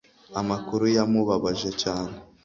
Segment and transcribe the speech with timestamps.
[0.39, 2.13] amakuru yamubabaje cyane